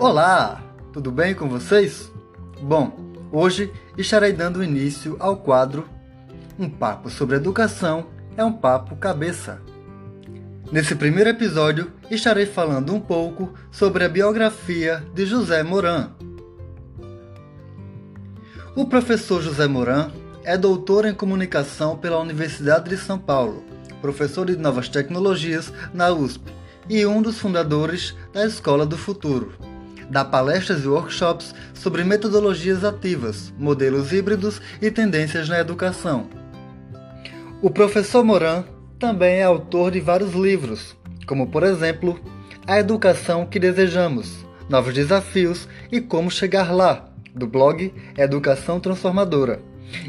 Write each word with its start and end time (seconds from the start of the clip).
Olá, 0.00 0.62
tudo 0.92 1.10
bem 1.10 1.34
com 1.34 1.48
vocês? 1.48 2.08
Bom, 2.62 2.96
hoje 3.32 3.72
estarei 3.96 4.32
dando 4.32 4.62
início 4.62 5.16
ao 5.18 5.38
quadro 5.38 5.88
Um 6.56 6.70
Papo 6.70 7.10
sobre 7.10 7.34
Educação 7.34 8.06
é 8.36 8.44
um 8.44 8.52
Papo 8.52 8.94
Cabeça. 8.94 9.60
Nesse 10.70 10.94
primeiro 10.94 11.30
episódio, 11.30 11.90
estarei 12.08 12.46
falando 12.46 12.94
um 12.94 13.00
pouco 13.00 13.52
sobre 13.72 14.04
a 14.04 14.08
biografia 14.08 15.02
de 15.12 15.26
José 15.26 15.64
Moran. 15.64 16.12
O 18.76 18.86
professor 18.86 19.42
José 19.42 19.66
Moran 19.66 20.12
é 20.44 20.56
doutor 20.56 21.06
em 21.06 21.12
comunicação 21.12 21.98
pela 21.98 22.20
Universidade 22.20 22.88
de 22.88 22.96
São 22.96 23.18
Paulo, 23.18 23.64
professor 24.00 24.46
de 24.46 24.56
novas 24.56 24.88
tecnologias 24.88 25.72
na 25.92 26.12
USP 26.12 26.54
e 26.88 27.04
um 27.04 27.20
dos 27.20 27.36
fundadores 27.40 28.14
da 28.32 28.46
Escola 28.46 28.86
do 28.86 28.96
Futuro 28.96 29.67
dá 30.10 30.24
palestras 30.24 30.84
e 30.84 30.88
workshops 30.88 31.54
sobre 31.74 32.04
metodologias 32.04 32.84
ativas, 32.84 33.52
modelos 33.58 34.12
híbridos 34.12 34.60
e 34.80 34.90
tendências 34.90 35.48
na 35.48 35.58
educação. 35.58 36.26
O 37.60 37.70
professor 37.70 38.24
Moran 38.24 38.64
também 38.98 39.36
é 39.36 39.44
autor 39.44 39.90
de 39.90 40.00
vários 40.00 40.32
livros, 40.32 40.96
como 41.26 41.46
por 41.48 41.62
exemplo 41.62 42.18
A 42.66 42.78
Educação 42.78 43.46
que 43.46 43.58
Desejamos, 43.58 44.44
Novos 44.68 44.94
Desafios 44.94 45.68
e 45.90 46.00
Como 46.00 46.30
Chegar 46.30 46.74
Lá, 46.74 47.08
do 47.34 47.46
blog 47.46 47.92
Educação 48.16 48.80
Transformadora. 48.80 49.60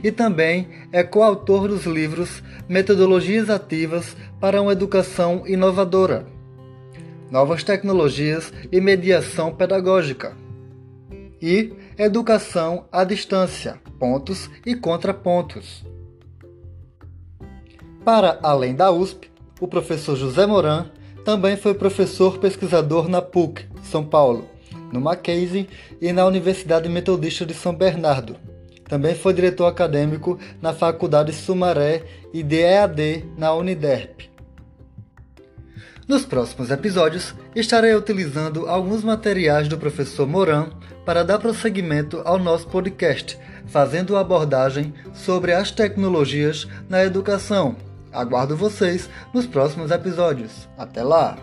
E 0.04 0.12
também 0.12 0.68
é 0.92 1.04
coautor 1.04 1.68
dos 1.68 1.86
livros 1.86 2.44
Metodologias 2.68 3.50
Ativas 3.50 4.16
para 4.40 4.62
uma 4.62 4.74
Educação 4.74 5.44
Inovadora, 5.48 6.26
novas 7.32 7.64
tecnologias 7.64 8.52
e 8.72 8.82
mediação 8.82 9.54
pedagógica. 9.54 10.36
E 11.42 11.74
educação 11.98 12.86
à 12.92 13.04
distância, 13.04 13.80
pontos 14.00 14.50
e 14.66 14.76
contrapontos. 14.76 15.86
Para 18.04 18.40
além 18.42 18.76
da 18.76 18.92
USP, 18.92 19.30
o 19.60 19.68
professor 19.68 20.16
José 20.16 20.46
Moran 20.46 20.88
também 21.24 21.56
foi 21.56 21.74
professor 21.74 22.38
pesquisador 22.40 23.08
na 23.08 23.22
PUC, 23.22 23.66
São 23.84 24.04
Paulo, 24.04 24.48
no 24.92 25.00
Mackenzie 25.00 25.70
e 26.02 26.12
na 26.12 26.26
Universidade 26.26 26.90
Metodista 26.90 27.46
de 27.46 27.54
São 27.54 27.74
Bernardo. 27.74 28.36
Também 28.86 29.14
foi 29.14 29.34
diretor 29.34 29.66
acadêmico 29.66 30.40
na 30.62 30.74
Faculdade 30.74 31.32
Sumaré 31.32 32.04
e 32.34 32.42
de 32.42 32.62
EAD 32.62 33.26
na 33.38 33.54
Uniderp. 33.54 34.29
Nos 36.10 36.26
próximos 36.26 36.72
episódios, 36.72 37.36
estarei 37.56 37.94
utilizando 37.94 38.68
alguns 38.68 39.04
materiais 39.04 39.68
do 39.68 39.78
professor 39.78 40.28
Moran 40.28 40.72
para 41.06 41.24
dar 41.24 41.38
prosseguimento 41.38 42.24
ao 42.26 42.40
nosso 42.40 42.68
podcast, 42.68 43.38
fazendo 43.68 44.18
abordagem 44.18 44.92
sobre 45.14 45.54
as 45.54 45.70
tecnologias 45.70 46.68
na 46.90 47.04
educação. 47.04 47.76
Aguardo 48.12 48.58
vocês 48.58 49.08
nos 49.32 49.46
próximos 49.46 49.92
episódios. 49.92 50.68
Até 50.76 51.04
lá! 51.04 51.38